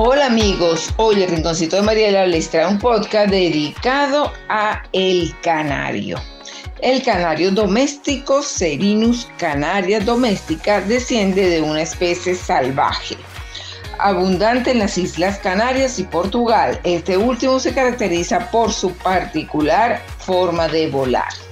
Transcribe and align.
Hola 0.00 0.26
amigos, 0.26 0.94
hoy 0.96 1.24
el 1.24 1.28
Rinconcito 1.28 1.74
de 1.74 1.82
Mariela 1.82 2.24
les 2.24 2.48
trae 2.48 2.68
un 2.68 2.78
podcast 2.78 3.30
dedicado 3.30 4.32
a 4.48 4.84
el 4.92 5.34
canario. 5.42 6.20
El 6.80 7.02
canario 7.02 7.50
doméstico, 7.50 8.40
Serinus 8.40 9.26
canaria 9.38 9.98
doméstica, 9.98 10.80
desciende 10.82 11.50
de 11.50 11.62
una 11.62 11.82
especie 11.82 12.36
salvaje. 12.36 13.16
Abundante 13.98 14.70
en 14.70 14.78
las 14.78 14.96
Islas 14.96 15.40
Canarias 15.40 15.98
y 15.98 16.04
Portugal, 16.04 16.78
este 16.84 17.16
último 17.16 17.58
se 17.58 17.74
caracteriza 17.74 18.52
por 18.52 18.72
su 18.72 18.92
particular 18.98 20.00
forma 20.20 20.68
de 20.68 20.88
volar 20.90 21.47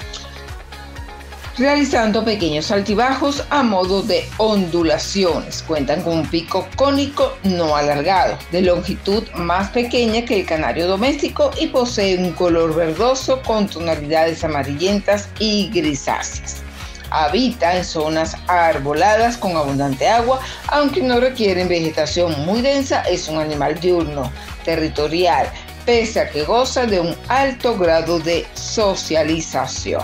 realizando 1.58 2.22
pequeños 2.24 2.70
altibajos 2.70 3.44
a 3.50 3.62
modo 3.62 4.02
de 4.02 4.28
ondulaciones. 4.36 5.62
Cuentan 5.62 6.02
con 6.02 6.18
un 6.18 6.26
pico 6.26 6.68
cónico 6.76 7.36
no 7.44 7.76
alargado, 7.76 8.38
de 8.52 8.62
longitud 8.62 9.22
más 9.34 9.70
pequeña 9.70 10.24
que 10.24 10.40
el 10.40 10.46
canario 10.46 10.86
doméstico 10.86 11.50
y 11.58 11.68
posee 11.68 12.18
un 12.18 12.32
color 12.32 12.74
verdoso 12.74 13.40
con 13.42 13.68
tonalidades 13.68 14.44
amarillentas 14.44 15.28
y 15.38 15.70
grisáceas. 15.72 16.62
Habita 17.10 17.76
en 17.76 17.84
zonas 17.84 18.36
arboladas 18.48 19.38
con 19.38 19.56
abundante 19.56 20.08
agua, 20.08 20.40
aunque 20.68 21.00
no 21.02 21.20
requieren 21.20 21.68
vegetación 21.68 22.44
muy 22.44 22.60
densa, 22.60 23.02
es 23.02 23.28
un 23.28 23.38
animal 23.38 23.78
diurno, 23.80 24.30
territorial, 24.64 25.48
pese 25.86 26.20
a 26.20 26.28
que 26.28 26.42
goza 26.42 26.84
de 26.84 27.00
un 27.00 27.16
alto 27.28 27.78
grado 27.78 28.18
de 28.18 28.44
socialización. 28.54 30.02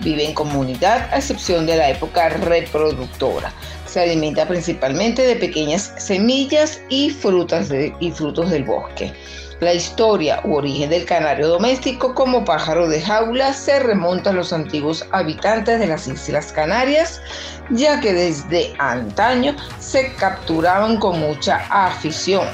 Vive 0.00 0.24
en 0.24 0.34
comunidad 0.34 1.08
a 1.12 1.18
excepción 1.18 1.66
de 1.66 1.76
la 1.76 1.90
época 1.90 2.28
reproductora. 2.28 3.52
Se 3.86 4.00
alimenta 4.00 4.46
principalmente 4.46 5.22
de 5.22 5.36
pequeñas 5.36 5.94
semillas 5.98 6.80
y, 6.88 7.10
frutas 7.10 7.70
y 8.00 8.10
frutos 8.10 8.50
del 8.50 8.64
bosque. 8.64 9.12
La 9.60 9.72
historia 9.72 10.40
u 10.44 10.56
origen 10.56 10.90
del 10.90 11.06
canario 11.06 11.48
doméstico 11.48 12.14
como 12.14 12.44
pájaro 12.44 12.88
de 12.88 13.00
jaula 13.00 13.54
se 13.54 13.78
remonta 13.78 14.28
a 14.28 14.34
los 14.34 14.52
antiguos 14.52 15.06
habitantes 15.12 15.80
de 15.80 15.86
las 15.86 16.06
Islas 16.06 16.52
Canarias, 16.52 17.22
ya 17.70 17.98
que 18.00 18.12
desde 18.12 18.74
antaño 18.78 19.56
se 19.80 20.12
capturaban 20.16 20.98
con 20.98 21.18
mucha 21.20 21.66
afición 21.70 22.46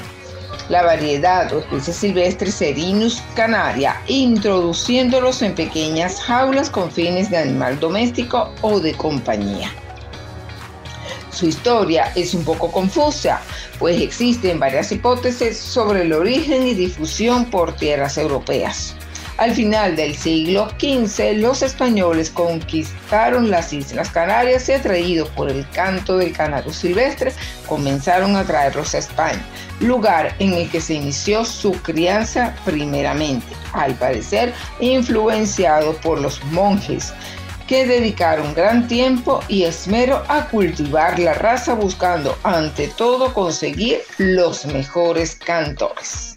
la 0.69 0.83
variedad 0.83 1.51
o 1.53 1.59
especie 1.59 1.93
silvestre 1.93 2.51
Serinus 2.51 3.21
canaria, 3.35 4.01
introduciéndolos 4.07 5.41
en 5.41 5.55
pequeñas 5.55 6.21
jaulas 6.21 6.69
con 6.69 6.91
fines 6.91 7.29
de 7.29 7.37
animal 7.37 7.79
doméstico 7.79 8.53
o 8.61 8.79
de 8.79 8.93
compañía. 8.93 9.71
Su 11.31 11.47
historia 11.47 12.11
es 12.15 12.33
un 12.33 12.43
poco 12.43 12.71
confusa, 12.71 13.41
pues 13.79 13.99
existen 13.99 14.59
varias 14.59 14.91
hipótesis 14.91 15.57
sobre 15.57 16.03
el 16.03 16.13
origen 16.13 16.67
y 16.67 16.75
difusión 16.75 17.45
por 17.45 17.75
tierras 17.75 18.17
europeas. 18.17 18.95
Al 19.37 19.55
final 19.55 19.95
del 19.95 20.15
siglo 20.15 20.69
XV, 20.79 21.37
los 21.37 21.63
españoles 21.63 22.29
conquistaron 22.29 23.49
las 23.49 23.73
Islas 23.73 24.09
Canarias 24.11 24.69
y 24.69 24.73
atraídos 24.73 25.27
por 25.29 25.49
el 25.49 25.67
canto 25.71 26.17
del 26.17 26.33
canario 26.33 26.71
silvestre, 26.71 27.33
comenzaron 27.67 28.35
a 28.35 28.43
traerlos 28.43 28.93
a 28.93 28.99
España, 28.99 29.43
lugar 29.79 30.35
en 30.37 30.53
el 30.53 30.69
que 30.69 30.79
se 30.79 30.93
inició 30.93 31.45
su 31.45 31.71
crianza 31.81 32.55
primeramente, 32.63 33.55
al 33.73 33.95
parecer 33.95 34.53
influenciado 34.79 35.93
por 35.97 36.21
los 36.21 36.43
monjes 36.45 37.11
que 37.67 37.87
dedicaron 37.87 38.53
gran 38.53 38.87
tiempo 38.87 39.39
y 39.47 39.63
esmero 39.63 40.23
a 40.27 40.47
cultivar 40.49 41.17
la 41.17 41.33
raza 41.33 41.73
buscando 41.73 42.37
ante 42.43 42.87
todo 42.89 43.33
conseguir 43.33 44.01
los 44.19 44.67
mejores 44.67 45.35
cantores 45.35 46.32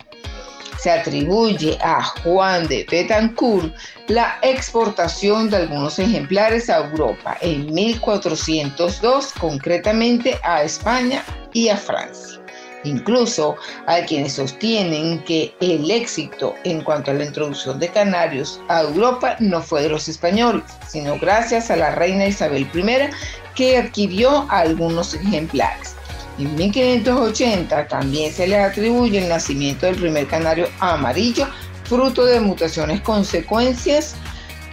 se 0.78 0.90
atribuye 0.90 1.78
a 1.82 2.02
Juan 2.02 2.66
de 2.68 2.86
Betancourt 2.90 3.74
la 4.08 4.38
exportación 4.42 5.50
de 5.50 5.56
algunos 5.56 5.98
ejemplares 5.98 6.70
a 6.70 6.78
Europa 6.78 7.36
en 7.40 7.72
1402, 7.72 9.32
concretamente 9.40 10.38
a 10.42 10.62
España 10.62 11.24
y 11.52 11.68
a 11.68 11.76
Francia. 11.76 12.40
Incluso 12.84 13.56
hay 13.86 14.04
quienes 14.04 14.34
sostienen 14.34 15.22
que 15.24 15.54
el 15.60 15.90
éxito 15.90 16.54
en 16.62 16.82
cuanto 16.82 17.10
a 17.10 17.14
la 17.14 17.24
introducción 17.24 17.80
de 17.80 17.88
canarios 17.88 18.60
a 18.68 18.82
Europa 18.82 19.36
no 19.40 19.60
fue 19.60 19.82
de 19.82 19.88
los 19.88 20.08
españoles, 20.08 20.64
sino 20.86 21.18
gracias 21.18 21.70
a 21.70 21.76
la 21.76 21.90
reina 21.96 22.26
Isabel 22.26 22.68
I 22.72 23.10
que 23.56 23.78
adquirió 23.78 24.46
algunos 24.50 25.14
ejemplares. 25.14 25.95
En 26.38 26.54
1580 26.54 27.88
también 27.88 28.32
se 28.32 28.46
le 28.46 28.58
atribuye 28.58 29.18
el 29.18 29.28
nacimiento 29.28 29.86
del 29.86 29.96
primer 29.96 30.26
canario 30.26 30.68
amarillo, 30.80 31.46
fruto 31.84 32.24
de 32.26 32.40
mutaciones 32.40 33.00
consecuencias 33.00 34.14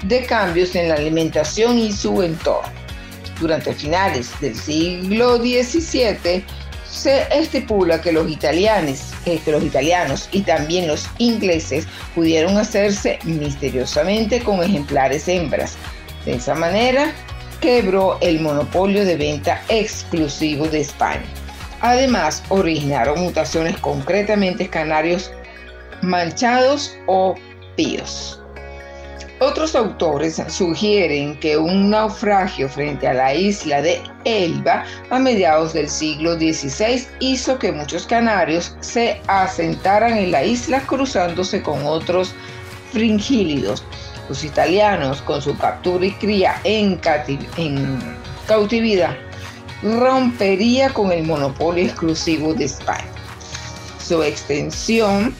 de 0.03 0.25
cambios 0.25 0.75
en 0.75 0.89
la 0.89 0.95
alimentación 0.95 1.77
y 1.77 1.93
su 1.93 2.21
entorno. 2.21 2.69
Durante 3.39 3.73
finales 3.73 4.29
del 4.41 4.55
siglo 4.55 5.37
XVII 5.37 6.43
se 6.89 7.27
estipula 7.31 8.01
que 8.01 8.11
los 8.11 8.29
italianos, 8.29 9.11
que 9.23 9.51
los 9.51 9.63
italianos 9.63 10.27
y 10.31 10.41
también 10.41 10.87
los 10.87 11.07
ingleses 11.17 11.87
pudieron 12.13 12.57
hacerse 12.57 13.19
misteriosamente 13.23 14.41
con 14.41 14.61
ejemplares 14.61 15.27
hembras. 15.27 15.75
De 16.25 16.35
esa 16.35 16.55
manera, 16.55 17.13
quebró 17.61 18.17
el 18.21 18.41
monopolio 18.41 19.05
de 19.05 19.15
venta 19.15 19.63
exclusivo 19.69 20.67
de 20.67 20.81
España. 20.81 21.23
Además, 21.83 22.41
originaron 22.47 23.19
mutaciones 23.19 23.77
concretamente 23.79 24.69
canarios 24.69 25.29
manchados 26.01 26.97
o 27.07 27.35
píos. 27.75 28.39
Otros 29.41 29.75
autores 29.75 30.41
sugieren 30.47 31.37
que 31.41 31.57
un 31.57 31.89
naufragio 31.89 32.69
frente 32.69 33.05
a 33.05 33.13
la 33.13 33.35
isla 33.35 33.81
de 33.81 34.01
Elba 34.23 34.85
a 35.09 35.19
mediados 35.19 35.73
del 35.73 35.89
siglo 35.89 36.35
XVI 36.35 37.05
hizo 37.19 37.59
que 37.59 37.73
muchos 37.73 38.07
canarios 38.07 38.77
se 38.79 39.19
asentaran 39.27 40.17
en 40.17 40.31
la 40.31 40.45
isla 40.45 40.79
cruzándose 40.87 41.61
con 41.61 41.85
otros 41.85 42.33
fringílidos. 42.93 43.83
Los 44.29 44.45
italianos, 44.45 45.21
con 45.23 45.41
su 45.41 45.57
captura 45.57 46.05
y 46.05 46.13
cría 46.13 46.61
en, 46.63 47.01
en 47.57 47.99
cautividad, 48.47 49.17
rompería 49.83 50.93
con 50.93 51.11
el 51.11 51.23
monopolio 51.23 51.85
exclusivo 51.85 52.53
de 52.53 52.65
España. 52.65 53.05
Su 53.99 54.23
extensión 54.23 55.35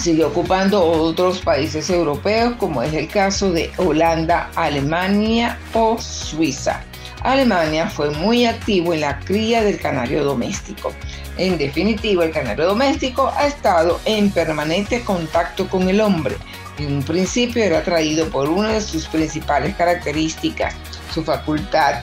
sigue 0.00 0.24
ocupando 0.24 0.84
otros 0.84 1.40
países 1.40 1.88
europeos, 1.90 2.54
como 2.58 2.82
es 2.82 2.92
el 2.94 3.08
caso 3.08 3.52
de 3.52 3.70
Holanda, 3.76 4.50
Alemania 4.54 5.58
o 5.72 5.98
Suiza. 5.98 6.82
Alemania 7.22 7.88
fue 7.88 8.10
muy 8.10 8.44
activo 8.44 8.92
en 8.92 9.00
la 9.00 9.18
cría 9.20 9.62
del 9.62 9.80
canario 9.80 10.24
doméstico. 10.24 10.92
En 11.38 11.56
definitiva, 11.56 12.24
el 12.24 12.32
canario 12.32 12.66
doméstico 12.66 13.32
ha 13.34 13.46
estado 13.46 13.98
en 14.04 14.30
permanente 14.30 15.02
contacto 15.02 15.66
con 15.68 15.88
el 15.88 16.00
hombre. 16.00 16.36
En 16.78 16.96
un 16.96 17.02
principio 17.02 17.64
era 17.64 17.78
atraído 17.78 18.28
por 18.28 18.48
una 18.48 18.70
de 18.70 18.80
sus 18.80 19.06
principales 19.06 19.74
características, 19.76 20.74
su 21.12 21.24
facultad 21.24 22.02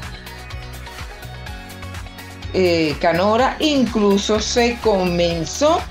eh, 2.54 2.96
Canora 3.00 3.56
incluso 3.60 4.40
se 4.40 4.78
comenzó 4.84 5.82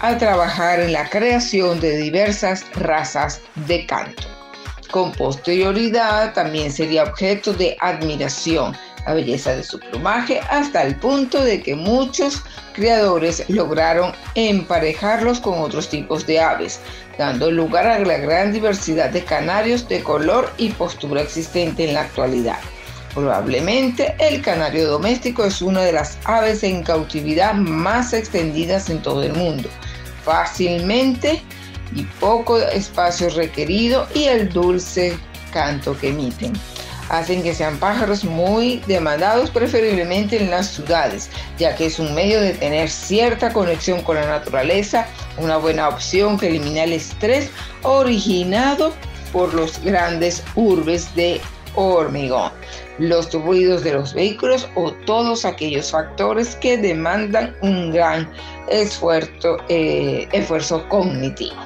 a 0.00 0.18
trabajar 0.18 0.80
en 0.80 0.92
la 0.92 1.08
creación 1.08 1.80
de 1.80 1.96
diversas 1.96 2.64
razas 2.74 3.40
de 3.66 3.86
canto. 3.86 4.24
Con 4.90 5.12
posterioridad 5.12 6.34
también 6.34 6.72
sería 6.72 7.04
objeto 7.04 7.52
de 7.54 7.76
admiración 7.80 8.76
la 9.06 9.14
belleza 9.14 9.56
de 9.56 9.62
su 9.62 9.78
plumaje 9.78 10.40
hasta 10.50 10.82
el 10.82 10.96
punto 10.96 11.42
de 11.42 11.62
que 11.62 11.74
muchos 11.74 12.42
criadores 12.72 13.44
lograron 13.48 14.12
emparejarlos 14.34 15.40
con 15.40 15.58
otros 15.58 15.88
tipos 15.88 16.26
de 16.26 16.40
aves, 16.40 16.80
dando 17.18 17.50
lugar 17.50 17.86
a 17.86 17.98
la 17.98 18.18
gran 18.18 18.52
diversidad 18.52 19.10
de 19.10 19.24
canarios 19.24 19.88
de 19.88 20.02
color 20.02 20.52
y 20.56 20.70
postura 20.70 21.22
existente 21.22 21.88
en 21.88 21.94
la 21.94 22.02
actualidad. 22.02 22.58
Probablemente 23.14 24.14
el 24.18 24.40
canario 24.40 24.88
doméstico 24.88 25.44
es 25.44 25.60
una 25.60 25.82
de 25.82 25.92
las 25.92 26.18
aves 26.24 26.62
en 26.62 26.82
cautividad 26.82 27.54
más 27.54 28.12
extendidas 28.12 28.88
en 28.88 29.02
todo 29.02 29.22
el 29.22 29.34
mundo. 29.34 29.68
Fácilmente 30.24 31.42
y 31.94 32.04
poco 32.20 32.58
espacio 32.58 33.28
requerido 33.30 34.06
y 34.14 34.24
el 34.24 34.48
dulce 34.48 35.16
canto 35.52 35.98
que 35.98 36.08
emiten 36.08 36.54
hacen 37.12 37.42
que 37.42 37.54
sean 37.54 37.76
pájaros 37.76 38.24
muy 38.24 38.78
demandados 38.86 39.50
preferiblemente 39.50 40.42
en 40.42 40.50
las 40.50 40.68
ciudades, 40.68 41.28
ya 41.58 41.76
que 41.76 41.86
es 41.86 41.98
un 41.98 42.14
medio 42.14 42.40
de 42.40 42.54
tener 42.54 42.88
cierta 42.88 43.52
conexión 43.52 44.00
con 44.02 44.16
la 44.16 44.26
naturaleza, 44.26 45.06
una 45.36 45.58
buena 45.58 45.88
opción 45.88 46.38
que 46.38 46.48
elimina 46.48 46.84
el 46.84 46.94
estrés 46.94 47.50
originado 47.82 48.94
por 49.30 49.52
los 49.52 49.78
grandes 49.82 50.42
urbes 50.54 51.14
de 51.14 51.40
hormigón. 51.74 52.50
Los 52.98 53.32
ruidos 53.32 53.82
de 53.84 53.92
los 53.92 54.14
vehículos 54.14 54.68
o 54.74 54.92
todos 55.06 55.44
aquellos 55.44 55.90
factores 55.90 56.56
que 56.56 56.76
demandan 56.76 57.56
un 57.62 57.92
gran 57.92 58.28
esfuerzo, 58.68 59.56
eh, 59.68 60.28
esfuerzo 60.32 60.86
cognitivo. 60.88 61.56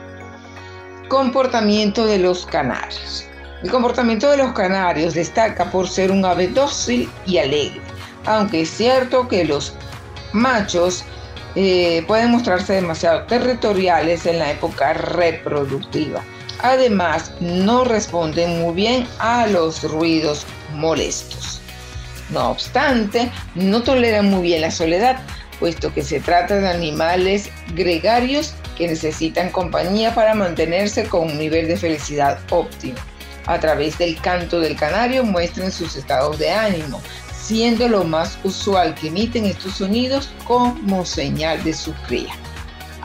Comportamiento 1.08 2.06
de 2.06 2.18
los 2.18 2.46
canarios. 2.46 3.26
El 3.62 3.70
comportamiento 3.70 4.30
de 4.30 4.36
los 4.36 4.52
canarios 4.52 5.14
destaca 5.14 5.70
por 5.70 5.88
ser 5.88 6.10
un 6.10 6.24
ave 6.24 6.48
dócil 6.48 7.08
y 7.26 7.38
alegre, 7.38 7.80
aunque 8.26 8.62
es 8.62 8.70
cierto 8.70 9.26
que 9.28 9.44
los 9.44 9.72
machos 10.32 11.04
eh, 11.54 12.04
pueden 12.06 12.32
mostrarse 12.32 12.74
demasiado 12.74 13.22
territoriales 13.22 14.26
en 14.26 14.38
la 14.38 14.50
época 14.50 14.92
reproductiva. 14.92 16.22
Además, 16.62 17.32
no 17.40 17.84
responden 17.84 18.60
muy 18.60 18.74
bien 18.74 19.06
a 19.18 19.46
los 19.46 19.82
ruidos 19.82 20.46
molestos. 20.76 21.60
No 22.30 22.50
obstante, 22.50 23.30
no 23.54 23.82
toleran 23.82 24.30
muy 24.30 24.42
bien 24.42 24.60
la 24.60 24.70
soledad, 24.70 25.18
puesto 25.60 25.92
que 25.92 26.02
se 26.02 26.20
trata 26.20 26.56
de 26.56 26.68
animales 26.68 27.50
gregarios 27.74 28.54
que 28.76 28.88
necesitan 28.88 29.50
compañía 29.50 30.14
para 30.14 30.34
mantenerse 30.34 31.06
con 31.06 31.30
un 31.30 31.38
nivel 31.38 31.68
de 31.68 31.76
felicidad 31.76 32.38
óptimo. 32.50 32.98
A 33.46 33.60
través 33.60 33.96
del 33.98 34.20
canto 34.20 34.60
del 34.60 34.76
canario 34.76 35.24
muestran 35.24 35.70
sus 35.70 35.96
estados 35.96 36.38
de 36.38 36.50
ánimo, 36.50 37.00
siendo 37.32 37.88
lo 37.88 38.02
más 38.02 38.38
usual 38.42 38.94
que 38.94 39.08
emiten 39.08 39.46
estos 39.46 39.74
sonidos 39.76 40.30
como 40.44 41.04
señal 41.06 41.62
de 41.62 41.72
su 41.72 41.94
cría. 42.08 42.34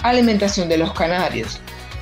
Alimentación 0.01 0.68
de 0.68 0.79
los 0.79 0.94
canarios. 0.94 1.62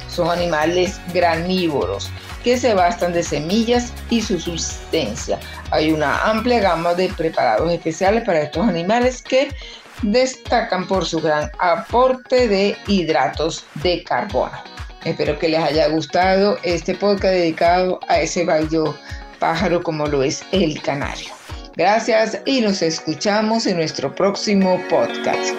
Son 0.10 0.30
animales 0.30 1.00
granívoros 1.14 2.10
que 2.44 2.58
se 2.58 2.74
bastan 2.74 3.14
de 3.14 3.24
semillas 3.24 3.94
y 4.10 4.22
su 4.22 4.40
subsistencia. 4.40 5.40
Hay 5.72 5.92
una 5.92 6.18
amplia 6.24 6.60
gama 6.60 6.94
de 6.94 7.10
preparados 7.10 7.72
especiales 7.72 8.24
para 8.26 8.42
estos 8.42 8.68
animales 8.68 9.22
que 9.22 9.50
destacan 10.02 10.88
por 10.88 11.06
su 11.06 11.20
gran 11.20 11.52
aporte 11.60 12.48
de 12.48 12.76
hidratos 12.88 13.66
de 13.84 14.04
carbono. 14.04 14.58
Espero 15.04 15.38
que 15.38 15.50
les 15.50 15.62
haya 15.62 15.88
gustado 15.88 16.58
este 16.64 16.96
podcast 16.96 17.34
dedicado 17.34 18.00
a 18.08 18.20
ese 18.20 18.46
bello 18.46 18.96
pájaro 19.40 19.82
como 19.82 20.08
lo 20.08 20.24
es 20.24 20.44
el 20.52 20.82
canario. 20.82 21.34
Gracias 21.76 22.40
y 22.46 22.60
nos 22.60 22.82
escuchamos 22.82 23.66
en 23.66 23.78
nuestro 23.78 24.14
próximo 24.14 24.82
podcast. 24.90 25.56